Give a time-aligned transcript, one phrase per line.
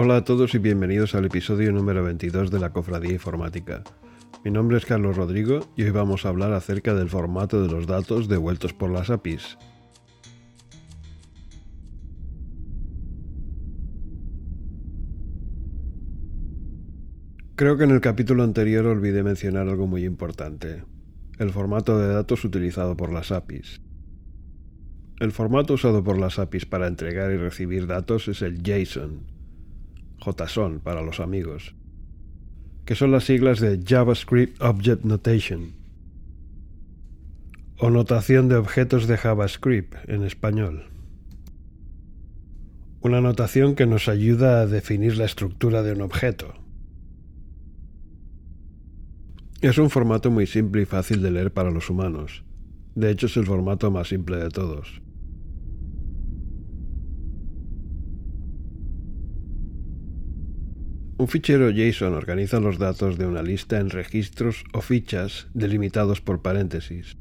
[0.00, 3.82] Hola a todos y bienvenidos al episodio número 22 de la Cofradía Informática.
[4.44, 7.88] Mi nombre es Carlos Rodrigo y hoy vamos a hablar acerca del formato de los
[7.88, 9.58] datos devueltos por las APIs.
[17.58, 20.84] Creo que en el capítulo anterior olvidé mencionar algo muy importante,
[21.40, 23.80] el formato de datos utilizado por las APIs.
[25.18, 29.24] El formato usado por las APIs para entregar y recibir datos es el JSON,
[30.24, 31.74] JSON para los amigos,
[32.84, 35.72] que son las siglas de JavaScript Object Notation,
[37.76, 40.84] o notación de objetos de JavaScript en español.
[43.00, 46.67] Una notación que nos ayuda a definir la estructura de un objeto.
[49.60, 52.44] Es un formato muy simple y fácil de leer para los humanos.
[52.94, 55.02] De hecho, es el formato más simple de todos.
[61.18, 66.40] Un fichero JSON organiza los datos de una lista en registros o fichas delimitados por
[66.40, 67.16] paréntesis.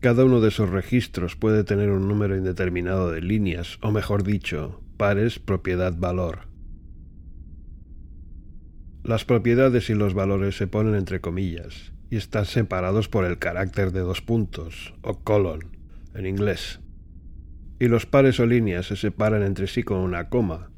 [0.00, 4.80] Cada uno de esos registros puede tener un número indeterminado de líneas, o mejor dicho,
[4.96, 6.47] pares propiedad-valor.
[9.08, 13.90] Las propiedades y los valores se ponen entre comillas y están separados por el carácter
[13.90, 15.60] de dos puntos, o colon,
[16.14, 16.80] en inglés.
[17.80, 20.70] Y los pares o líneas se separan entre sí con una coma,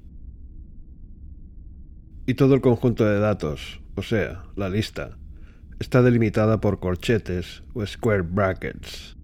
[2.25, 5.19] y todo el conjunto de datos, o sea, la lista,
[5.81, 9.17] está delimitada por corchetes o square brackets.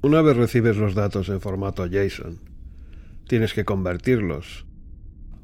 [0.00, 2.48] Una vez recibes los datos en formato JSON,
[3.28, 4.66] tienes que convertirlos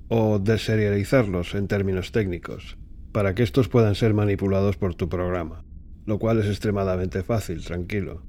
[0.08, 2.76] o deserializarlos en términos técnicos
[3.12, 5.64] para que estos puedan ser manipulados por tu programa,
[6.06, 8.24] lo cual es extremadamente fácil, tranquilo.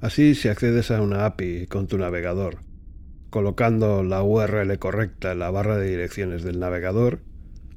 [0.00, 2.64] Así, si accedes a una API con tu navegador,
[3.28, 7.20] colocando la URL correcta en la barra de direcciones del navegador,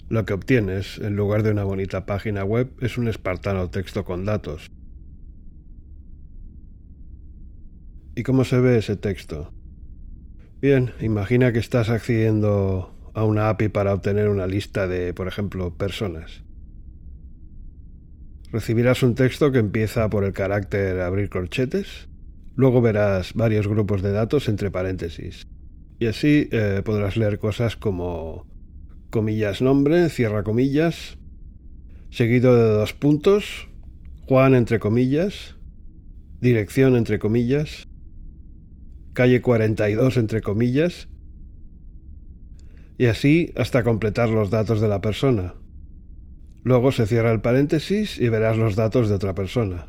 [0.09, 4.25] lo que obtienes, en lugar de una bonita página web, es un espartano texto con
[4.25, 4.72] datos.
[8.16, 9.51] ¿Y cómo se ve ese texto?
[10.62, 15.75] Bien, imagina que estás accediendo a una API para obtener una lista de, por ejemplo,
[15.75, 16.44] personas.
[18.51, 22.07] Recibirás un texto que empieza por el carácter abrir corchetes
[22.56, 25.47] Luego verás varios grupos de datos entre paréntesis.
[26.00, 28.45] Y así eh, podrás leer cosas como
[29.09, 31.18] comillas nombre, cierra comillas,
[32.12, 33.69] seguido de dos puntos,
[34.28, 35.56] Juan entre comillas,
[36.41, 37.88] dirección entre comillas,
[39.13, 41.07] calle 42 entre comillas,
[42.97, 45.56] y así hasta completar los datos de la persona.
[46.63, 49.88] Luego se cierra el paréntesis y verás los datos de otra persona.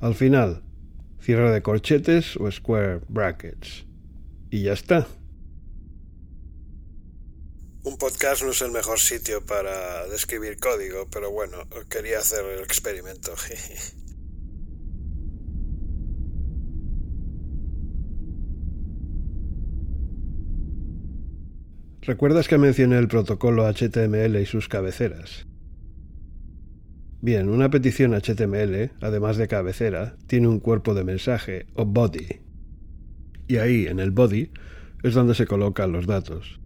[0.00, 0.62] Al final,
[1.20, 3.86] cierre de corchetes o square brackets.
[4.50, 5.06] Y ya está.
[7.82, 11.58] Un podcast no es el mejor sitio para describir código, pero bueno,
[11.88, 13.32] quería hacer el experimento.
[22.06, 25.44] ¿Recuerdas que mencioné el protocolo HTML y sus cabeceras?
[27.20, 32.42] Bien, una petición HTML, además de cabecera, tiene un cuerpo de mensaje o body.
[33.48, 34.52] Y ahí, en el body,
[35.02, 36.60] es donde se colocan los datos.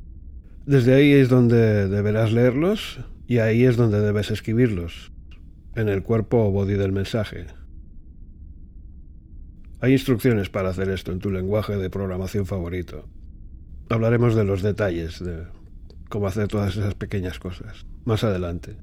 [0.66, 5.10] Desde ahí es donde deberás leerlos y ahí es donde debes escribirlos,
[5.74, 7.46] en el cuerpo o body del mensaje.
[9.80, 13.08] Hay instrucciones para hacer esto en tu lenguaje de programación favorito.
[13.90, 15.46] Hablaremos de los detalles, de
[16.08, 18.76] cómo hacer todas esas pequeñas cosas, más adelante.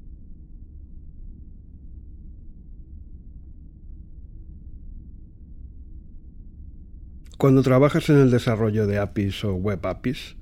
[7.38, 10.36] Cuando trabajas en el desarrollo de APIs o web APIs,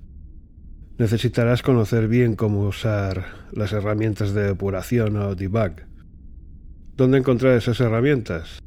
[0.99, 5.83] necesitarás conocer bien cómo usar las herramientas de depuración o debug.
[6.97, 8.59] ¿Dónde encontrar esas herramientas?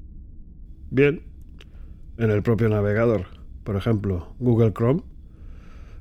[0.92, 1.24] Bien,
[2.18, 3.26] en el propio navegador.
[3.66, 5.04] Por ejemplo, Google Chrome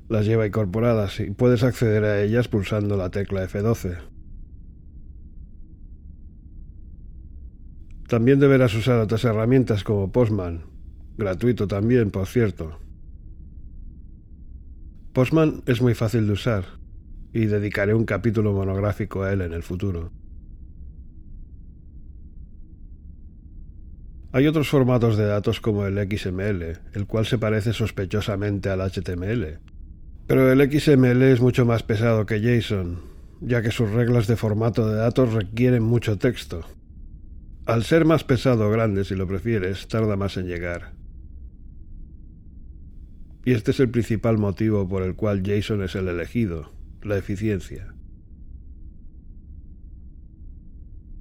[0.09, 3.97] las lleva incorporadas y puedes acceder a ellas pulsando la tecla F12.
[8.07, 10.63] También deberás usar otras herramientas como Postman,
[11.15, 12.79] gratuito también, por cierto.
[15.13, 16.65] Postman es muy fácil de usar
[17.31, 20.11] y dedicaré un capítulo monográfico a él en el futuro.
[24.31, 29.59] Hay otros formatos de datos como el XML, el cual se parece sospechosamente al HTML,
[30.29, 32.99] pero el XML es mucho más pesado que JSON,
[33.41, 36.61] ya que sus reglas de formato de datos requieren mucho texto.
[37.65, 40.93] Al ser más pesado o grande, si lo prefieres, tarda más en llegar.
[43.43, 47.95] Y este es el principal motivo por el cual JSON es el elegido, la eficiencia.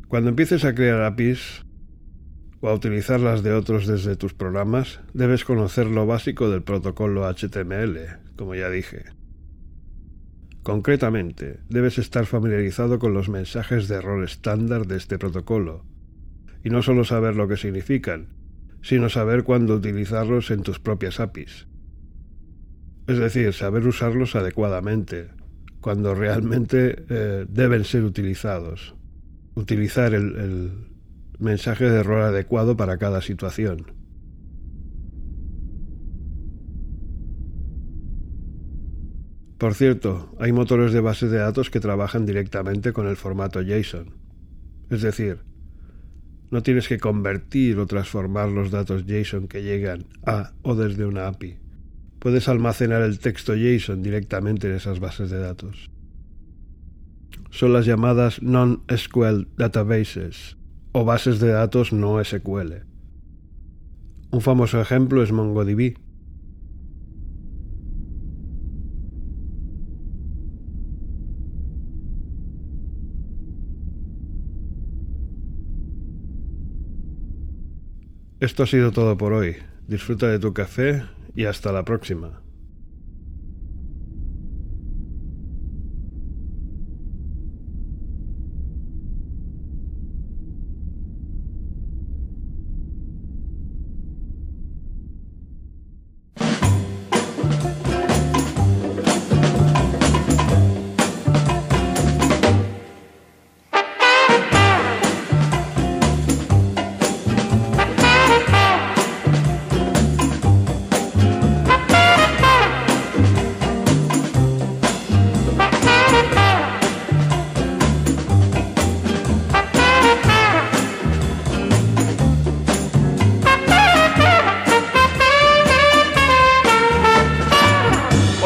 [0.08, 1.64] Cuando empieces a crear APIs
[2.60, 7.24] o a utilizar las de otros desde tus programas, debes conocer lo básico del protocolo
[7.32, 9.04] HTML, como ya dije.
[10.62, 15.84] Concretamente, debes estar familiarizado con los mensajes de error estándar de este protocolo,
[16.64, 18.28] y no solo saber lo que significan,
[18.82, 21.68] sino saber cuándo utilizarlos en tus propias APIs.
[23.06, 25.28] Es decir, saber usarlos adecuadamente,
[25.80, 28.94] cuando realmente eh, deben ser utilizados.
[29.54, 30.88] Utilizar el, el
[31.38, 33.92] mensaje de error adecuado para cada situación.
[39.58, 44.14] Por cierto, hay motores de bases de datos que trabajan directamente con el formato JSON.
[44.88, 45.40] Es decir,
[46.50, 51.26] no tienes que convertir o transformar los datos JSON que llegan a o desde una
[51.26, 51.56] API.
[52.20, 55.90] Puedes almacenar el texto JSON directamente en esas bases de datos.
[57.50, 60.58] Son las llamadas non-SQL databases
[60.92, 62.84] o bases de datos no SQL.
[64.30, 65.96] Un famoso ejemplo es MongoDB,
[78.40, 79.56] Esto ha sido todo por hoy.
[79.88, 81.02] Disfruta de tu café
[81.34, 82.40] y hasta la próxima.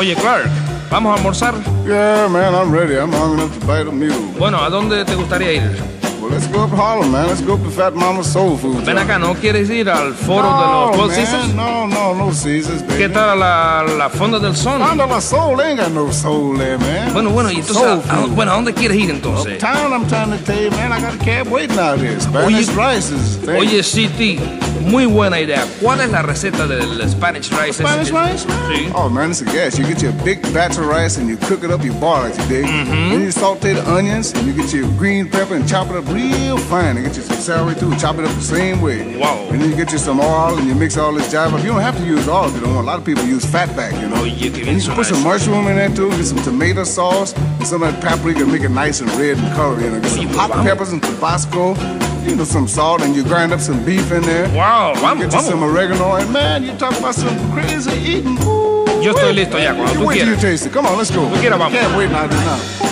[0.03, 0.51] Oye, Clark,
[0.91, 1.55] ¿vamos a almorzar?
[1.87, 2.97] Yeah, man, I'm ready.
[2.97, 4.35] I'm hungry enough to bite a mule.
[4.37, 5.63] Bueno, ¿a dónde te gustaría ir?
[6.21, 7.29] Well, let's go up to Harlem, man.
[7.29, 8.85] Let's go up to Fat Mama's Soul Food.
[8.85, 11.55] Ven acá, ¿no quieres ir al foro no, de los man, Caesars?
[11.55, 12.99] No, no, no Caesars, baby.
[12.99, 14.81] ¿Qué tal la, la fonda del son?
[14.81, 15.57] Found my soul.
[15.57, 17.13] They ain't got no soul there, man.
[17.13, 19.53] Bueno, bueno, y entonces, ¿a, a- bueno, ¿a dónde quieres ir entonces?
[19.63, 22.19] Uptown, I'm trying to tell you, man, I got a cab waiting out here.
[22.21, 23.39] Spanish rice is.
[23.49, 24.41] Oye, City,
[24.81, 25.65] muy buena idea.
[25.81, 27.83] ¿Cuál es la receta del Spanish rice?
[27.83, 28.47] Spanish rice.
[28.69, 28.91] Sí.
[28.95, 29.79] Oh, man, it's a gas.
[29.79, 32.37] You get your big batch of rice and you cook it up, you boil it,
[32.39, 32.65] you dig?
[32.65, 33.11] Mm-hmm.
[33.11, 36.07] Then you saute the onions and you get your green pepper and chop it up
[36.09, 36.97] real fine.
[36.97, 39.17] And get you some celery too, chop it up the same way.
[39.19, 39.47] Wow.
[39.51, 41.61] And then you get you some oil and you mix all this jive up.
[41.63, 42.87] You don't have to use oil if you don't want.
[42.87, 44.23] A lot of people use fat back, you know.
[44.23, 46.85] Oye, qué bien And you suena put some mushroom in there too, get some tomato
[46.85, 49.91] sauce and some of that paprika to make it nice and red and color, you
[49.91, 50.01] know.
[50.01, 50.67] Get some Oye, hot vamos.
[50.67, 51.75] peppers and Tabasco,
[52.25, 54.49] you know, some salt and you grind up some beef in there.
[54.55, 58.39] Wow, vamos, Get you some oregano and man, you talk about some crazy eating.
[58.43, 60.73] Ooh, Yo estoy listo ya, cuando You tú wait till you taste it.
[60.73, 61.29] Come on, let's go.
[61.29, 61.79] Tú quieras, vamos.
[61.79, 62.92] Can't wait now.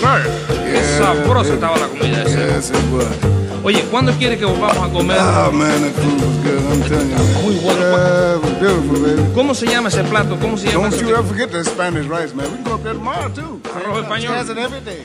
[0.00, 2.38] Qué sabrosa estaba la comida esa.
[2.38, 3.36] Yes, it was.
[3.64, 5.18] Oye, ¿cuándo quieres que volvamos a comer?
[5.18, 6.62] Man, that food was good.
[6.70, 7.16] I'm telling you.
[7.16, 7.42] man.
[7.42, 7.80] Muy bueno.
[7.92, 9.32] Was beautiful, baby.
[9.34, 10.38] ¿Cómo se llama ese plato?
[10.40, 12.46] ¿Cómo se llama Don't you ever forget that Spanish rice, man.
[12.50, 13.60] We can go up there tomorrow, too.
[13.74, 14.34] Arroz español.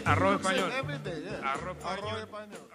[0.05, 0.71] Arroz español.
[1.43, 2.70] Arroz español.